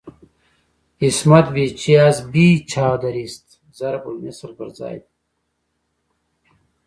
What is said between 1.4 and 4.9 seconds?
بی چه از بی چادریست" ضرب المثل پر